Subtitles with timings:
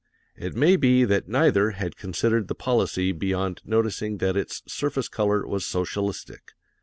[0.35, 5.45] It may be that neither had considered the policy beyond noticing that its surface color
[5.45, 6.53] was socialistic.